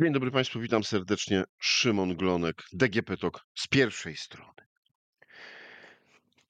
[0.00, 1.44] Dzień dobry Państwu, witam serdecznie.
[1.58, 4.62] Szymon Glonek, DGP TOK z pierwszej strony.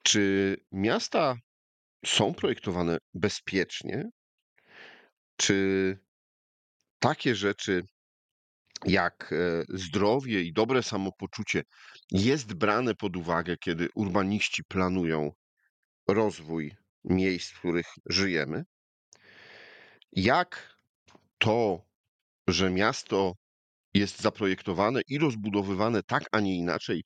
[0.02, 1.36] Czy miasta
[2.06, 4.10] są projektowane bezpiecznie?
[5.36, 5.98] Czy
[6.98, 7.82] takie rzeczy
[8.84, 11.62] jak e, zdrowie i dobre samopoczucie
[12.10, 15.32] jest brane pod uwagę, kiedy urbaniści planują
[16.08, 16.72] rozwój
[17.04, 18.64] miejsc, w których żyjemy?
[20.12, 20.78] Jak
[21.38, 21.87] to,
[22.48, 23.32] że miasto
[23.94, 27.04] jest zaprojektowane i rozbudowywane tak, a nie inaczej,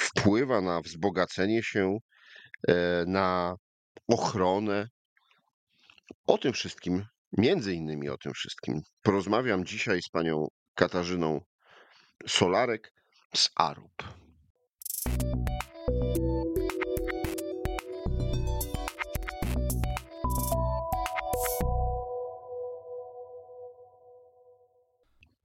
[0.00, 1.98] wpływa na wzbogacenie się,
[2.68, 3.56] e, na
[4.08, 4.88] ochronę.
[6.26, 7.04] O tym wszystkim,
[7.38, 11.40] między innymi o tym wszystkim, porozmawiam dzisiaj z panią Katarzyną
[12.26, 12.92] Solarek
[13.34, 14.02] z ARUP.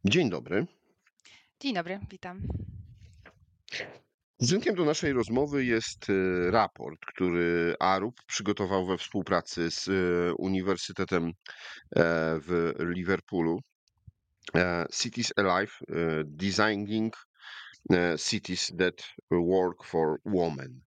[0.09, 0.65] Dzień dobry.
[1.59, 2.41] Dzień dobry, witam.
[4.41, 11.25] Dźwiękiem do naszej rozmowy jest e, raport, który ARUP przygotował we współpracy z e, Uniwersytetem
[11.25, 11.31] e,
[12.39, 13.59] w Liverpoolu.
[14.93, 15.79] Cities Alive
[16.25, 17.27] Designing
[18.29, 20.81] Cities That Work for Women.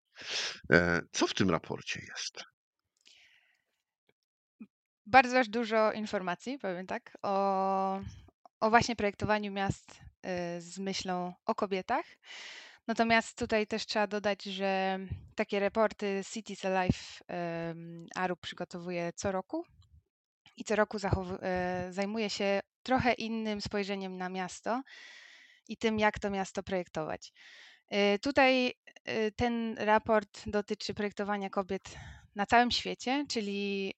[1.12, 2.44] Co w tym raporcie jest?
[5.06, 8.00] Bardzo dużo informacji, powiem tak, o,
[8.60, 10.00] o właśnie projektowaniu miast
[10.58, 12.04] z myślą o kobietach.
[12.86, 14.98] Natomiast tutaj też trzeba dodać, że
[15.34, 17.22] takie raporty Cities Alive
[18.14, 19.64] ARU przygotowuje co roku
[20.56, 20.98] i co roku
[21.42, 24.82] e, zajmuje się trochę innym spojrzeniem na miasto
[25.68, 27.32] i tym, jak to miasto projektować.
[27.88, 28.72] E, tutaj
[29.36, 31.96] ten raport dotyczy projektowania kobiet
[32.34, 33.94] na całym świecie, czyli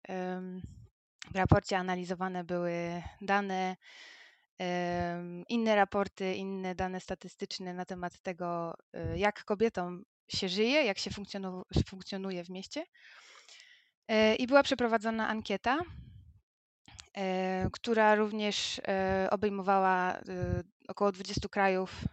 [1.33, 3.77] w raporcie analizowane były dane
[5.49, 8.75] inne raporty, inne dane statystyczne na temat tego,
[9.15, 11.11] y, jak kobietom się żyje, jak się
[11.87, 12.85] funkcjonuje w mieście.
[14.09, 15.79] E, I była przeprowadzona ankieta,
[17.17, 20.23] e, która również e, obejmowała y,
[20.89, 22.05] około 20 krajów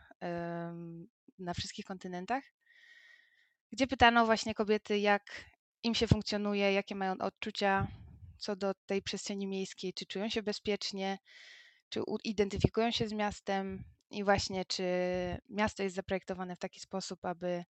[1.39, 2.43] na wszystkich kontynentach,
[3.71, 5.45] gdzie pytano właśnie kobiety, jak
[5.83, 7.87] im się funkcjonuje, jakie mają odczucia
[8.37, 11.17] co do tej przestrzeni miejskiej, czy czują się bezpiecznie,
[11.89, 14.83] czy identyfikują się z miastem i właśnie czy
[15.49, 17.63] miasto jest zaprojektowane w taki sposób, aby,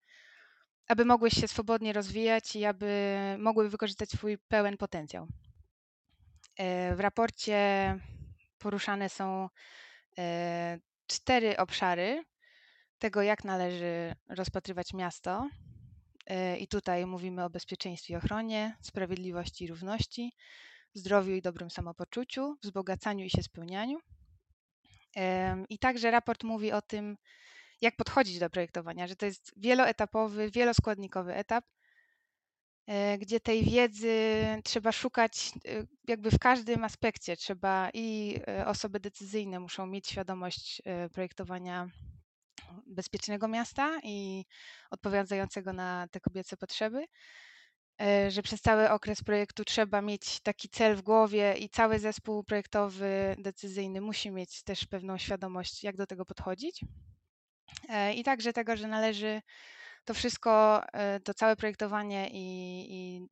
[0.88, 5.28] aby mogły się swobodnie rozwijać i aby mogły wykorzystać swój pełen potencjał.
[6.56, 7.98] E, w raporcie
[8.58, 9.48] poruszane są
[10.18, 12.24] e, cztery obszary
[12.98, 15.48] tego, jak należy rozpatrywać miasto.
[16.26, 20.32] E, I tutaj mówimy o bezpieczeństwie i ochronie, sprawiedliwości i równości,
[20.98, 23.98] zdrowiu i dobrym samopoczuciu, wzbogacaniu i się spełnianiu.
[25.68, 27.16] I także raport mówi o tym,
[27.80, 31.64] jak podchodzić do projektowania, że to jest wieloetapowy, wieloskładnikowy etap,
[32.86, 37.36] e, gdzie tej wiedzy trzeba szukać e, jakby w każdym aspekcie.
[37.36, 40.82] Trzeba i e, osoby decyzyjne muszą mieć świadomość
[41.12, 41.88] projektowania
[42.86, 44.44] bezpiecznego miasta i
[44.90, 47.04] odpowiadającego na te kobiece potrzeby,
[48.28, 53.36] że przez cały okres projektu trzeba mieć taki cel w głowie i cały zespół projektowy,
[53.38, 56.84] decyzyjny musi mieć też pewną świadomość, jak do tego podchodzić.
[57.88, 59.42] E, I także tego, że należy
[60.04, 63.26] to wszystko, e, to całe projektowanie i, i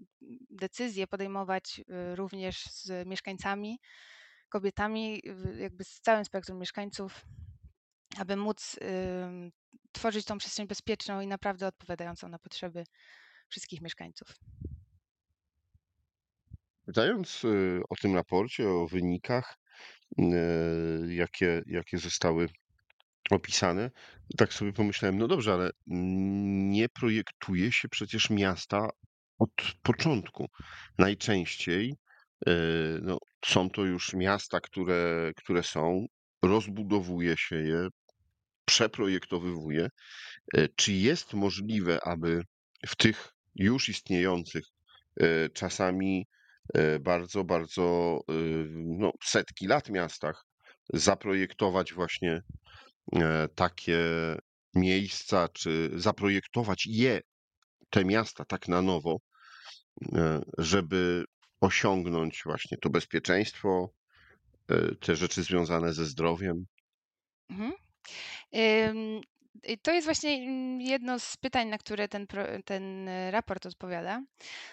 [0.50, 1.80] decyzje podejmować
[2.14, 3.78] również z mieszkańcami,
[4.48, 5.22] kobietami,
[5.58, 7.24] jakby z całym spektrum mieszkańców,
[8.18, 8.78] aby móc
[9.92, 12.84] tworzyć tą przestrzeń bezpieczną i naprawdę odpowiadającą na potrzeby
[13.48, 14.28] wszystkich mieszkańców.
[16.86, 19.58] Pytając y, o tym raporcie, o wynikach,
[20.18, 20.24] y,
[21.14, 22.48] jakie, jakie zostały
[23.30, 23.90] opisane,
[24.36, 28.88] tak sobie pomyślałem, no dobrze, ale nie projektuje się przecież miasta
[29.38, 29.50] od
[29.82, 30.48] początku.
[30.98, 31.94] Najczęściej
[32.48, 32.52] y,
[33.02, 36.06] no, są to już miasta, które, które są,
[36.42, 37.88] rozbudowuje się je,
[38.64, 39.88] przeprojektowywuje.
[40.76, 42.42] Czy jest możliwe, aby
[42.86, 44.64] w tych już istniejących,
[45.20, 46.26] e, czasami
[46.74, 48.32] e, bardzo, bardzo e,
[48.74, 50.44] no, setki lat miastach
[50.92, 52.42] zaprojektować właśnie
[53.54, 53.98] takie
[54.74, 57.20] miejsca, czy zaprojektować je,
[57.90, 59.18] te miasta tak na nowo,
[60.58, 61.24] żeby
[61.60, 63.90] osiągnąć właśnie to bezpieczeństwo,
[65.00, 66.64] te rzeczy związane ze zdrowiem.
[67.50, 67.72] Mhm.
[69.82, 72.26] To jest właśnie mm, jedno z pytań, na które ten,
[72.64, 74.22] ten e, raport odpowiada.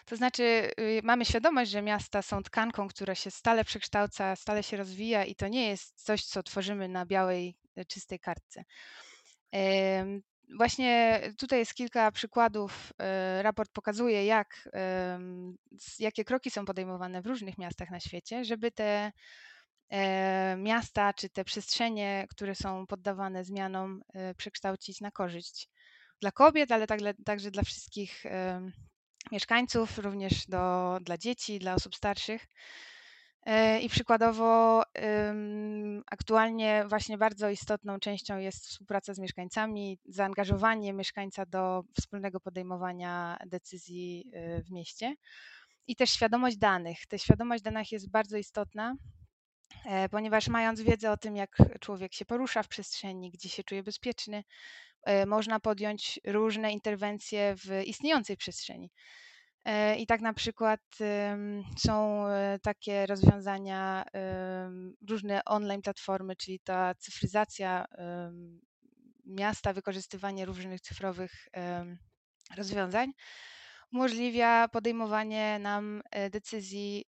[0.06, 4.78] To znaczy, y, mamy świadomość, że miasta są tkanką, która się stale przekształca, stale się
[4.78, 7.56] rozwija i to nie jest coś, co tworzymy na białej
[7.88, 8.64] czystej kartce.
[10.58, 12.94] Właśnie tutaj jest kilka przykładów.
[13.42, 14.70] Raport pokazuje, jak,
[16.00, 19.12] jakie kroki są podejmowane w różnych miastach na świecie, żeby te
[20.58, 24.04] miasta czy te przestrzenie, które są poddawane zmianom,
[24.38, 25.70] przekształcić na korzyść
[26.22, 26.88] dla kobiet, ale
[27.26, 28.24] także dla wszystkich
[29.32, 32.48] mieszkańców, również do, dla dzieci, dla osób starszych.
[33.46, 34.84] E, I przykładowo
[36.06, 44.32] aktualnie właśnie bardzo istotną częścią jest współpraca z mieszkańcami, zaangażowanie mieszkańca do wspólnego podejmowania decyzji
[44.34, 45.16] e, w mieście
[45.88, 47.08] i też świadomość danych.
[47.08, 49.21] Ta świadomość danych jest bardzo istotna, e,
[50.12, 54.44] ponieważ mając wiedzę o tym, jak człowiek się porusza w przestrzeni, gdzie się czuje bezpieczny,
[55.28, 58.92] można podjąć różne interwencje w istniejącej przestrzeni.
[59.66, 60.82] E, I tak na przykład
[61.80, 64.06] są e, takie rozwiązania,
[65.10, 67.86] różne online platformy, czyli ta cyfryzacja
[69.26, 71.48] miasta, wykorzystywanie różnych cyfrowych
[72.58, 73.12] rozwiązań
[73.94, 77.06] umożliwia podejmowanie nam e, decyzji,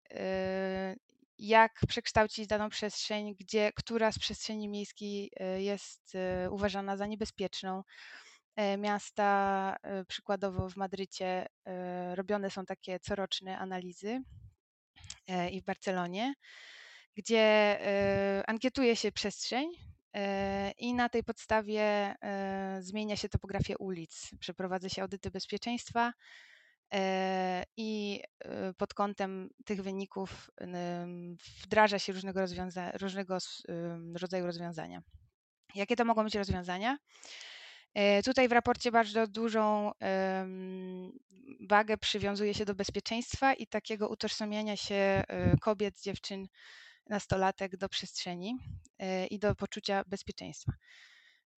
[1.47, 6.13] jak przekształcić daną przestrzeń, gdzie która z przestrzeni miejskiej jest
[6.49, 7.83] uważana za niebezpieczną,
[8.55, 14.21] E, miasta, e, przykładowo w Madrycie e, robione są takie coroczne analizy
[15.51, 16.33] i w Barcelonie,
[17.15, 19.71] gdzie ankietuje się przestrzeń
[20.77, 22.15] i na tej podstawie
[22.79, 26.13] zmienia się topografię ulic, przeprowadza się audyty bezpieczeństwa
[27.77, 28.21] i
[28.77, 30.51] pod kątem tych wyników
[31.63, 32.39] wdraża się różnego,
[32.93, 33.37] różnego
[34.15, 35.01] rodzaju rozwiązania.
[35.75, 36.97] Jakie to mogą być rozwiązania?
[37.93, 39.91] E, tutaj w raporcie bardzo dużą
[41.69, 46.47] wagę przywiązuje się do bezpieczeństwa i takiego utożsamiania się e, kobiet, dziewczyn,
[47.09, 48.57] nastolatek do przestrzeni
[48.99, 50.71] e, i do poczucia bezpieczeństwa.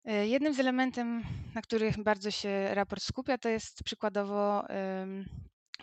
[0.06, 1.04] Jednym z elementów,
[1.56, 4.64] na których bardzo się raport skupia, to jest przykładowo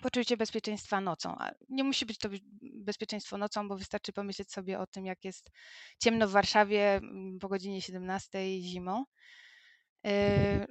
[0.03, 1.37] poczucie bezpieczeństwa nocą.
[1.69, 2.29] Nie musi być to
[2.63, 5.51] bezpieczeństwo nocą, bo wystarczy pomyśleć sobie o tym, jak jest
[5.99, 7.01] ciemno w Warszawie
[7.41, 9.05] po godzinie 17 zimą
[10.05, 10.67] Yy,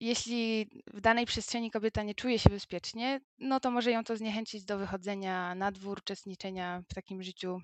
[0.00, 4.64] jeśli w danej przestrzeni kobieta nie czuje się bezpiecznie, no to może ją to zniechęcić
[4.64, 7.60] do wychodzenia na dwór, uczestniczenia w takim życiu e,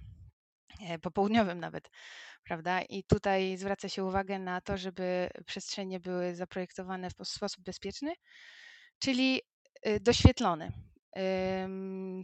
[1.02, 1.90] popołudniowym nawet,
[2.44, 2.82] prawda?
[2.82, 8.14] I tutaj zwraca się uwagę na to, żeby przestrzenie były zaprojektowane w sposób bezpieczny,
[8.98, 9.42] czyli
[9.86, 10.72] y, doświetlone.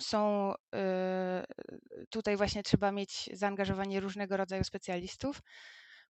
[0.00, 5.42] Są y, tutaj właśnie trzeba mieć zaangażowanie różnego rodzaju specjalistów,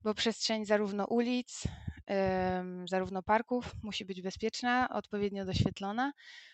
[0.00, 1.62] bo przestrzeń zarówno ulic,
[2.85, 6.12] zarówno parków musi być bezpieczna, odpowiednio doświetlona.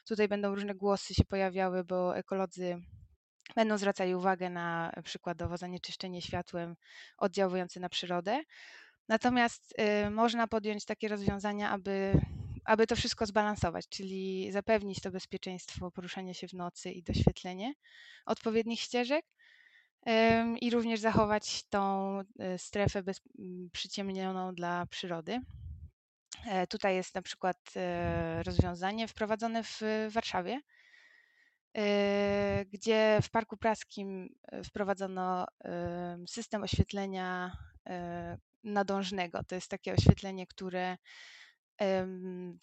[0.08, 2.82] Tutaj będą różne głosy się pojawiały, bo ekolodzy
[3.54, 6.76] będą zwracali uwagę na przykładowo zanieczyszczenie światłem
[7.18, 8.42] oddziałujące na przyrodę.
[9.08, 9.74] Natomiast
[10.06, 12.20] y, można podjąć takie rozwiązania, aby,
[12.64, 17.72] aby to wszystko zbalansować, czyli zapewnić to bezpieczeństwo poruszania się w nocy i doświetlenie
[18.26, 19.24] odpowiednich ścieżek,
[20.60, 23.20] i również zachować tą e, strefę bez,
[23.72, 25.40] przyciemnioną dla przyrody.
[26.46, 30.60] E, tutaj jest na przykład e, rozwiązanie wprowadzone w Warszawie,
[32.72, 34.34] gdzie w Parku Praskim
[34.64, 35.46] wprowadzono
[36.28, 37.56] system oświetlenia
[38.64, 39.44] nadążnego.
[39.44, 40.96] To jest takie oświetlenie, które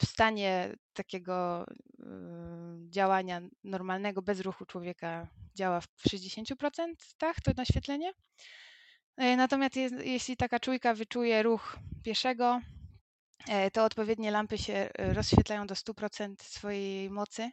[0.02, 1.66] w stanie takiego
[2.90, 6.94] działania normalnego, bez ruchu człowieka działa w 60%
[7.44, 8.12] to naświetlenie.
[9.18, 12.62] Natomiast jeśli taka czujka wyczuje ruch pieszego,
[13.74, 17.52] to odpowiednie lampy się rozświetlają do 100% swojej mocy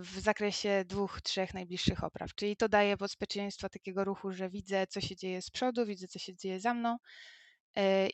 [0.00, 2.34] w zakresie dwóch, trzech najbliższych opraw.
[2.34, 6.18] Czyli to daje bezpieczeństwo takiego ruchu, że widzę, co się dzieje z przodu, widzę, co
[6.18, 6.96] się dzieje za mną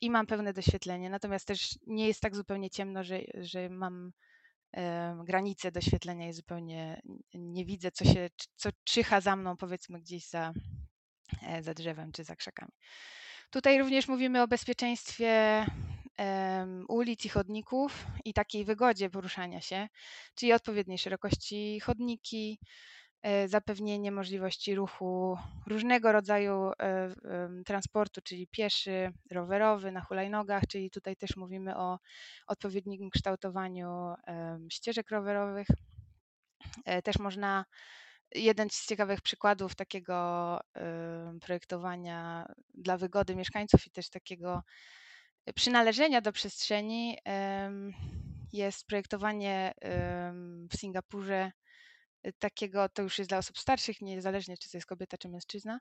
[0.01, 1.11] i mam pewne doświetlenie.
[1.11, 4.13] Natomiast też nie jest tak zupełnie ciemno, że, że mam
[5.25, 7.01] granice doświetlenia i zupełnie
[7.35, 10.53] nie widzę, co się, co czyha za mną, powiedzmy gdzieś za,
[11.43, 12.73] e, za drzewem czy za krzakami.
[13.51, 15.67] Tutaj również mówimy o bezpieczeństwie
[16.89, 19.89] ulic i chodników i takiej wygodzie poruszania się,
[20.35, 22.59] czyli odpowiedniej szerokości chodniki,
[23.23, 27.15] E, zapewnienie możliwości ruchu różnego rodzaju e,
[27.67, 31.99] transportu, czyli pieszy, rowerowy, na hulajnogach, czyli tutaj też mówimy o
[32.47, 34.15] odpowiednim kształtowaniu
[34.73, 35.67] ścieżek rowerowych.
[36.85, 37.65] E, też można
[38.35, 40.59] jeden z ciekawych przykładów takiego
[41.41, 44.63] projektowania dla wygody mieszkańców i też takiego
[45.55, 47.19] przynależenia do przestrzeni
[48.53, 49.75] jest projektowanie
[50.71, 51.53] w Singapurze
[52.39, 55.81] takiego, to już jest dla osób starszych, niezależnie czy to jest kobieta czy mężczyzna,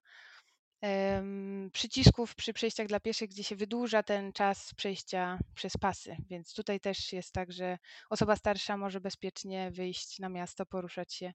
[1.74, 6.18] przycisków przy przejściach dla pieszych, gdzie się wydłuża ten czas przejścia przez pasy.
[6.30, 7.78] Więc tutaj też jest tak, że
[8.10, 11.34] osoba starsza może bezpiecznie wyjść na miasto, poruszać się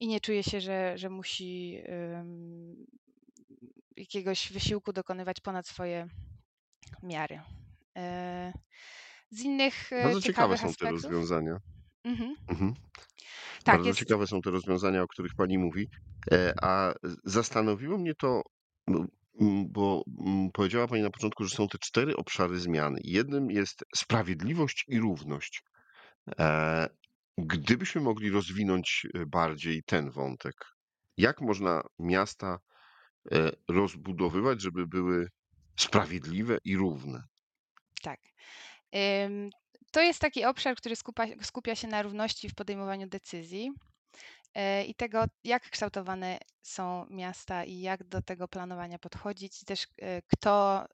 [0.00, 1.82] i nie czuje się, że, że musi
[3.96, 6.08] jakiegoś wysiłku dokonywać ponad swoje
[7.02, 7.40] miary.
[7.96, 8.52] E,
[9.30, 11.02] Z innych e, Bardzo ciekawe ciekawych są te aspektów.
[11.04, 11.56] rozwiązania.
[12.04, 12.36] Mhm.
[12.48, 12.74] Mhm.
[13.64, 13.98] Tak, Bardzo jest.
[13.98, 15.88] ciekawe są te rozwiązania, o których pani mówi.
[16.32, 16.94] E, A
[17.24, 18.42] zastanowiło mnie to,
[19.68, 20.02] bo
[20.52, 23.00] powiedziała pani na początku, że są te cztery obszary zmiany.
[23.04, 25.62] Jednym jest sprawiedliwość i równość.
[26.38, 26.88] E,
[27.40, 30.54] Gdybyśmy mogli rozwinąć e, bardziej ten wątek,
[31.16, 32.58] jak można miasta
[33.32, 35.28] e, rozbudowywać, żeby były
[35.78, 37.22] sprawiedliwe i równe?
[38.02, 38.20] Tak.
[39.90, 43.70] To jest taki obszar, który skupia, skupia się na równości w podejmowaniu decyzji
[44.54, 49.86] e, i tego, jak kształtowane są miasta i jak do tego planowania podchodzić, i też
[50.02, 50.86] e, kto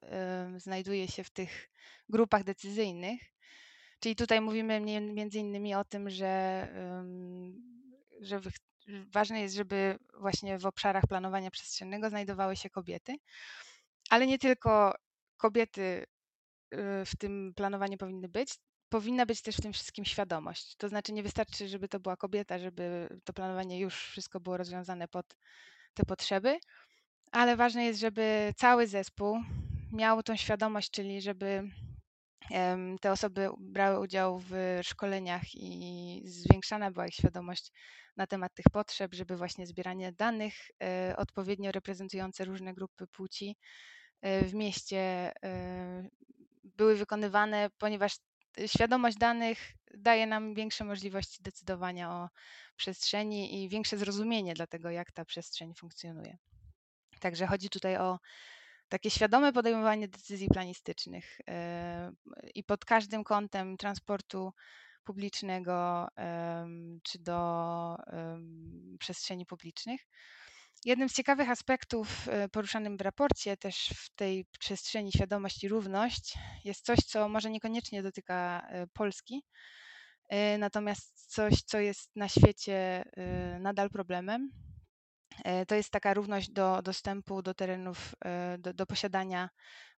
[0.57, 1.69] znajduje się w tych
[2.09, 3.21] grupach decyzyjnych.
[3.99, 6.67] Czyli tutaj mówimy między innymi o tym, że,
[8.21, 8.41] że
[9.11, 13.15] ważne jest, żeby właśnie w obszarach planowania przestrzennego znajdowały się kobiety,
[14.09, 14.93] ale nie tylko
[15.37, 16.05] kobiety
[16.73, 18.55] y, w tym planowaniu powinny być.
[18.89, 20.75] Powinna być też w tym wszystkim świadomość.
[20.75, 25.07] To znaczy, nie wystarczy, żeby to była kobieta, żeby to planowanie już wszystko było rozwiązane
[25.07, 25.25] pod
[25.93, 26.59] te potrzeby,
[27.31, 29.37] ale ważne jest, żeby cały zespół
[29.91, 31.69] miał tą świadomość, czyli żeby
[33.01, 37.71] te osoby brały udział w szkoleniach i zwiększana była ich świadomość
[38.17, 43.57] na temat tych potrzeb, żeby właśnie zbieranie danych e, odpowiednio reprezentujące różne grupy płci
[44.23, 44.97] w mieście
[45.43, 46.09] e,
[46.63, 48.17] były wykonywane, ponieważ
[48.67, 49.59] świadomość danych
[49.93, 52.29] daje nam większe możliwości decydowania o
[52.75, 56.37] przestrzeni i większe zrozumienie dla tego, jak ta przestrzeń funkcjonuje.
[57.19, 58.19] Także chodzi tutaj o
[58.89, 62.11] takie świadome podejmowanie decyzji planistycznych e,
[62.53, 64.53] i pod każdym kątem transportu
[65.05, 66.07] publicznego
[67.03, 67.95] czy do
[68.99, 70.01] przestrzeni publicznych.
[70.85, 76.37] Jednym z ciekawych aspektów e, poruszanym w raporcie, też w tej przestrzeni świadomość i równość,
[76.63, 79.43] jest coś, co może niekoniecznie dotyka e, Polski,
[80.29, 83.03] e, natomiast coś, co jest na świecie
[83.59, 84.51] nadal problemem.
[85.67, 88.15] To jest taka równość do dostępu do terenów,
[88.59, 89.49] do, do posiadania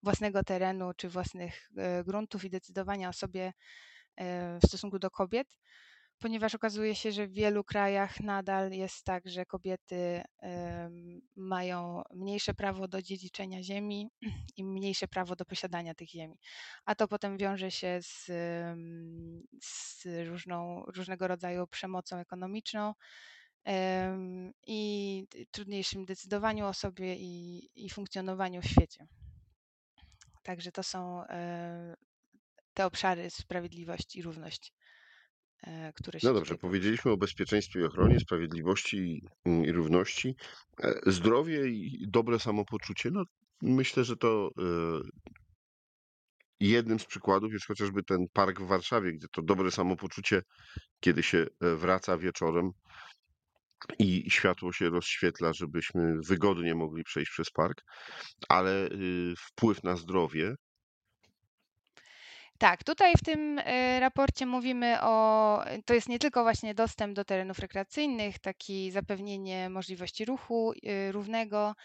[0.04, 1.70] własnego terenu czy własnych
[2.06, 3.54] gruntów i decydowania o sobie
[4.64, 5.48] w stosunku do kobiet
[6.20, 10.24] ponieważ okazuje się, że w wielu krajach nadal jest tak, że kobiety
[11.36, 14.10] mają mniejsze prawo do dziedziczenia ziemi
[14.58, 16.40] i mniejsze prawo do posiadania tych ziemi.
[16.86, 18.26] A to potem wiąże się z,
[19.64, 22.94] z różną, różnego rodzaju przemocą ekonomiczną
[24.68, 29.08] i trudniejszym decydowaniu o sobie i, i funkcjonowaniu w świecie.
[30.44, 31.96] Także to są e,
[32.74, 34.74] te obszary sprawiedliwości i równość,
[35.64, 40.36] e, które się No dobrze, powiedzieliśmy o bezpieczeństwie i ochronie, sprawiedliwości mm, i równości.
[40.84, 43.24] E, Zdrowie i dobre samopoczucie, no
[43.62, 45.02] myślę, że to e,
[46.60, 50.42] jednym z przykładów jest chociażby ten park w Warszawie, gdzie to dobre samopoczucie,
[51.00, 52.72] kiedy się wraca wieczorem
[54.00, 57.84] i światło się rozświetla, żebyśmy wygodnie mogli przejść przez park,
[58.50, 60.56] ale y, wpływ na zdrowie,
[62.58, 67.26] Tak, tutaj w tym e, raporcie mówimy o, to jest nie tylko właśnie dostęp do
[67.26, 71.76] terenów rekreacyjnych, taki zapewnienie możliwości ruchu e, równego,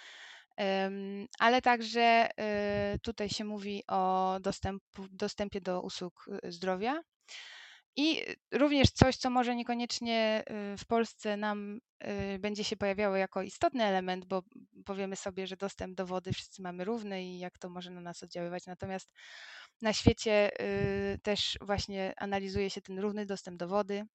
[1.38, 7.02] ale także e, tutaj się mówi o dostępu, dostępie do usług zdrowia.
[7.96, 10.42] I również coś, co może niekoniecznie
[10.78, 11.78] w Polsce nam
[12.38, 14.42] będzie się pojawiało jako istotny element, bo
[14.84, 18.22] powiemy sobie, że dostęp do wody wszyscy mamy równy i jak to może na nas
[18.22, 18.66] oddziaływać.
[18.66, 19.10] Natomiast
[19.82, 20.60] na świecie
[21.14, 24.06] y, też właśnie analizuje się ten równy dostęp do wody,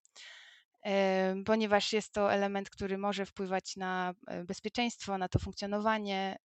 [1.45, 6.37] ponieważ jest to element, który może wpływać na e, bezpieczeństwo, na to funkcjonowanie.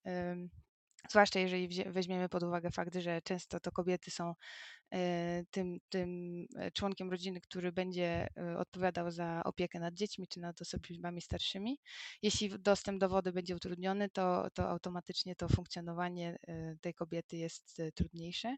[1.10, 4.34] Zwłaszcza jeżeli weźmiemy pod uwagę fakt, że często to kobiety są
[4.92, 8.28] e, tym, tym e, członkiem rodziny, który będzie
[8.58, 11.78] odpowiadał za opiekę nad dziećmi czy nad osobami starszymi.
[12.22, 16.36] Jeśli dostęp do wody będzie utrudniony, to, to automatycznie to funkcjonowanie
[16.80, 18.56] tej kobiety jest trudniejsze.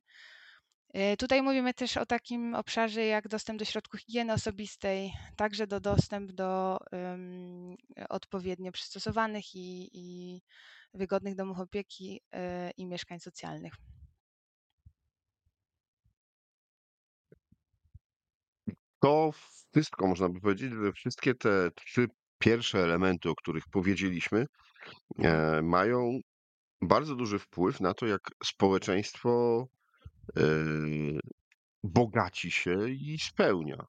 [0.94, 5.80] E, Tutaj mówimy też o takim obszarze jak dostęp do środków higieny osobistej, także do
[5.80, 7.76] dostęp do em,
[8.08, 10.40] odpowiednio przystosowanych i, i
[10.94, 13.74] wygodnych domów opieki e, i mieszkań socjalnych.
[19.00, 19.30] to
[19.72, 22.06] wszystko można by powiedzieć, że wszystkie te trzy
[22.38, 24.46] pierwsze elementy, o których powiedzieliśmy,
[25.18, 26.18] e, mają
[26.82, 29.66] bardzo duży wpływ na to, jak społeczeństwo,
[31.84, 33.86] bogaci się i spełnia.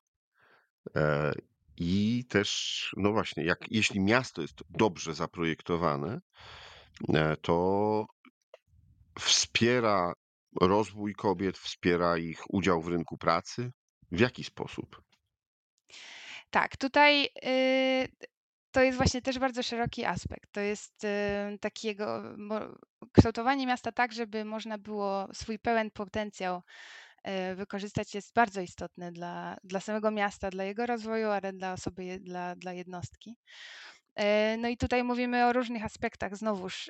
[0.96, 1.32] E,
[1.78, 6.22] I też, no właśnie, jak, jeśli miasto jest dobrze zaprojektowane,
[7.14, 8.06] e, to
[9.20, 10.14] wspiera
[10.62, 13.72] rozwój kobiet, wspiera ich udział w rynku pracy.
[14.12, 15.02] W jaki sposób?
[16.50, 18.08] Tak, tutaj y,
[18.76, 20.52] to jest właśnie też bardzo szeroki aspekt.
[20.52, 21.08] To jest y,
[21.62, 22.60] takiego mo,
[23.12, 26.62] kształtowanie miasta tak, żeby można było swój pełen potencjał
[27.52, 32.20] y, wykorzystać jest bardzo istotne dla, dla samego miasta, dla jego rozwoju, ale dla osoby,
[32.22, 33.38] dla, dla jednostki.
[34.16, 36.88] E, No i tutaj mówimy o różnych aspektach, znowuż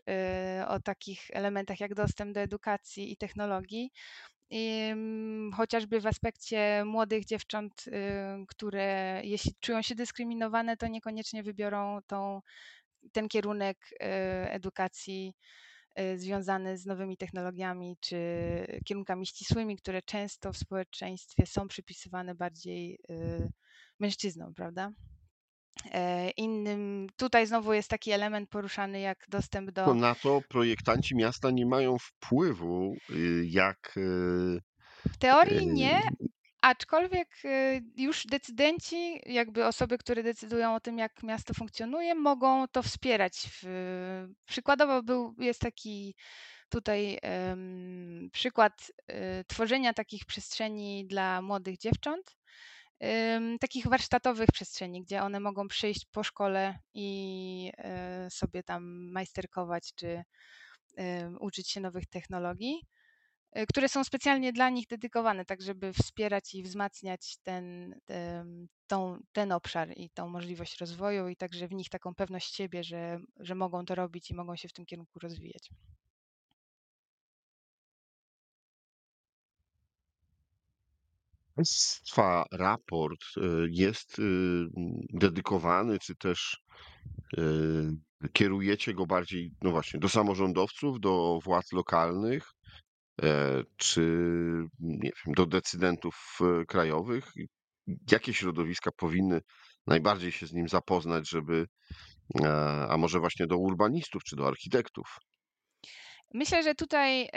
[0.62, 3.92] y, o takich elementach jak dostęp do edukacji i technologii,
[5.54, 7.92] chociażby w aspekcie młodych dziewcząt, y,
[8.48, 12.42] które jeśli czują się dyskryminowane, to niekoniecznie wybiorą tą,
[13.12, 14.06] ten kierunek y,
[14.50, 15.34] edukacji
[16.00, 18.18] y, związany z nowymi technologiami czy
[18.86, 23.00] kierunkami ścisłymi, które często w społeczeństwie są przypisywane bardziej
[24.00, 24.92] mężczyznom, prawda?
[25.91, 31.51] E, Innym, tutaj znowu jest taki element poruszany jak dostęp do na to projektanci miasta
[31.51, 34.62] nie mają wpływu, y, jak y,
[35.10, 36.01] W teorii nie, y,
[36.62, 42.84] aczkolwiek y, już decydenci, jakby osoby, które decydują o tym, jak miasto funkcjonuje, mogą to
[42.84, 43.50] wspierać.
[44.46, 46.15] Przykładowo był, jest taki
[46.70, 47.20] tutaj
[48.32, 48.91] przykład
[49.48, 52.36] tworzenia takich przestrzeni dla młodych dziewcząt,
[53.60, 60.24] takich warsztatowych przestrzeni, gdzie one mogą przyjść po szkole i e, sobie tam majsterkować czy
[60.96, 62.82] em, uczyć się nowych technologii
[63.58, 69.20] y, które są specjalnie dla nich dedykowane, tak żeby wspierać i wzmacniać ten, em, tą,
[69.32, 73.56] ten obszar i tą możliwość rozwoju i także w nich taką pewność siebie, że, że
[73.56, 75.70] mogą to robić i mogą się w tym kierunku rozwijać.
[81.56, 84.24] Państwa raport y, jest y,
[85.14, 86.58] dedykowany, czy też
[87.38, 87.42] y,
[88.34, 92.44] kierujecie go bardziej, no właśnie, do samorządowców, do władz lokalnych,
[93.24, 94.01] e, czy
[94.79, 97.32] nie wiem, do decydentów e, krajowych?
[98.12, 99.42] Jakie środowiska powinny
[99.88, 101.66] najbardziej się z nim zapoznać, żeby,
[102.44, 102.48] e,
[102.90, 105.18] a może właśnie do urbanistów czy do architektów?
[106.34, 107.29] Myślę, że tutaj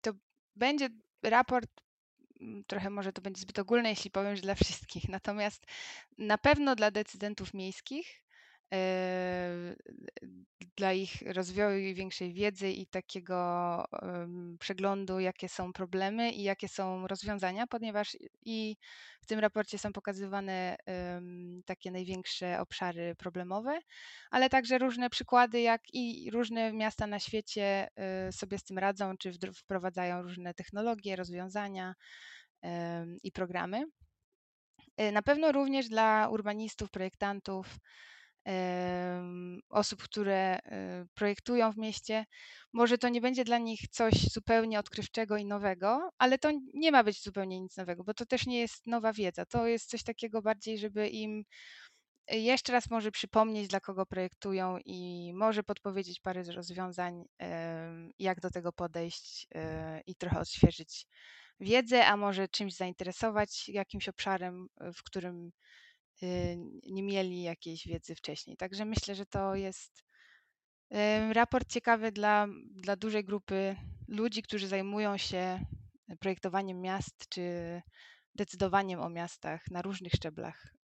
[0.00, 0.12] to
[0.56, 0.88] będzie
[1.22, 1.70] raport,
[2.66, 5.66] trochę może to będzie zbyt ogólne, jeśli powiem, że dla wszystkich, natomiast
[6.18, 8.22] na pewno dla decydentów miejskich,
[10.76, 13.84] dla ich rozwoju i większej wiedzy i takiego
[14.58, 18.76] przeglądu, jakie są problemy i jakie są rozwiązania, ponieważ i
[19.20, 20.76] w tym raporcie są pokazywane
[21.64, 23.78] takie największe obszary problemowe,
[24.30, 27.88] ale także różne przykłady, jak i różne miasta na świecie
[28.28, 31.94] y, sobie z tym radzą, czy wprowadzają różne technologie, rozwiązania
[33.22, 33.84] i programy.
[35.00, 37.66] Y, Na pewno również dla urbanistów, projektantów,
[39.68, 42.24] osób, które y, projektują w mieście.
[42.72, 47.04] Może to nie będzie dla nich coś zupełnie odkrywczego i nowego, ale to nie ma
[47.04, 49.46] być zupełnie nic nowego, bo to też nie jest nowa wiedza.
[49.46, 51.44] To jest coś takiego bardziej, żeby im
[52.30, 57.24] jeszcze raz może przypomnieć, dla kogo projektują i może podpowiedzieć parę rozwiązań,
[58.18, 61.06] jak do tego podejść e, i trochę odświeżyć
[61.60, 65.52] wiedzę, a może czymś zainteresować, jakimś obszarem, w którym y,
[66.86, 68.56] nie mieli jakiejś wiedzy wcześniej.
[68.56, 70.02] Także myślę, że to jest
[71.32, 73.76] raport ciekawy dla, dla dużej grupy
[74.08, 75.66] ludzi, którzy zajmują się
[76.20, 77.42] projektowaniem miast czy
[78.34, 80.74] decydowaniem o miastach na różnych szczeblach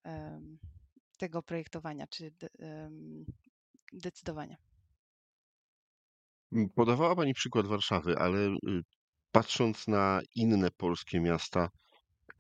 [1.19, 2.33] tego projektowania czy
[3.93, 4.57] decydowania.
[6.53, 8.57] M, Podawała Pani przykład Warszawy, ale y,
[9.33, 11.69] patrząc na inne polskie miasta, y,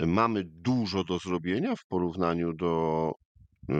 [0.01, 3.13] mamy dużo do zrobienia w porównaniu do
[3.71, 3.75] y,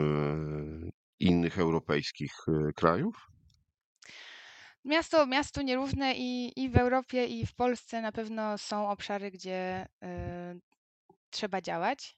[1.19, 3.27] innych europejskich y, krajów?
[4.85, 9.87] Miasto, miasto nierówne i, i w Europie, i w Polsce na pewno są obszary, gdzie
[10.03, 10.07] y,
[11.29, 12.17] trzeba działać.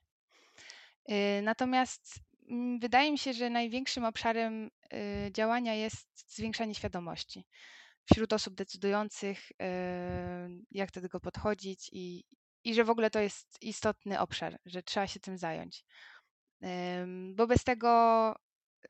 [1.12, 7.46] Y, Natomiast mm, wydaje mi się, że największym obszarem y, działania jest zwiększanie świadomości
[8.14, 9.52] wśród osób decydujących,
[10.72, 12.24] jak do tego podchodzić i,
[12.70, 15.86] i że w ogóle to jest istotny obszar, że trzeba się tym zająć.
[17.36, 18.36] Bo bez tego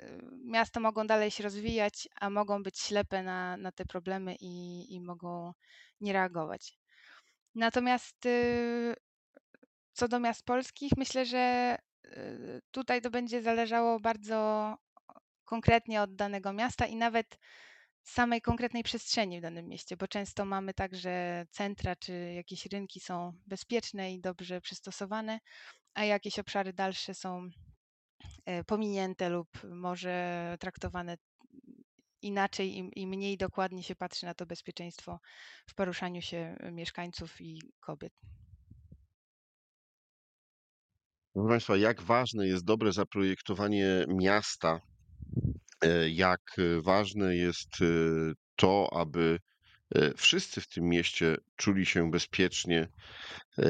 [0.01, 4.85] y, miasta mogą dalej się rozwijać, a mogą być ślepe na, na te problemy i,
[4.95, 5.53] i mogą
[6.01, 6.79] nie reagować.
[7.55, 8.95] Natomiast y,
[9.93, 14.77] co do miast polskich, myślę, że y, tutaj to będzie zależało bardzo
[15.45, 17.39] konkretnie od danego miasta i nawet
[18.03, 22.99] samej konkretnej przestrzeni w danym mieście, bo często mamy tak, że centra czy jakieś rynki
[22.99, 25.39] są bezpieczne i dobrze przystosowane,
[25.93, 27.49] a jakieś obszary dalsze są
[28.45, 31.17] e, pominięte lub może traktowane
[32.21, 35.19] inaczej i, i mniej dokładnie się patrzy na to bezpieczeństwo
[35.67, 38.13] w poruszaniu się mieszkańców i kobiet.
[41.33, 44.79] Proszę Państwa, jak ważne jest dobre zaprojektowanie miasta, e,
[46.09, 47.85] jak e, ważne jest e,
[48.55, 49.39] to, aby
[49.95, 52.87] e, wszyscy w tym mieście czuli się bezpiecznie,
[53.59, 53.65] e,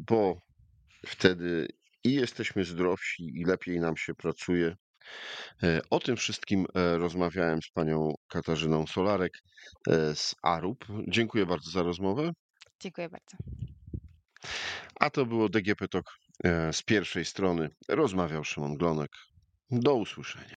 [0.00, 0.40] bo
[1.06, 1.68] wtedy
[2.04, 4.76] i jesteśmy zdrowsi, i lepiej nam się pracuje.
[5.62, 9.32] E, O tym wszystkim e, rozmawiałem z panią Katarzyną Solarek
[9.88, 10.84] e, z ARUP.
[11.08, 12.32] Dziękuję bardzo za rozmowę.
[12.80, 13.36] Dziękuję bardzo.
[15.00, 16.06] A to było DGP Talk
[16.44, 17.68] e, z pierwszej strony.
[17.88, 19.10] Rozmawiał Szymon Glonek.
[19.70, 20.55] Do usłyszenia.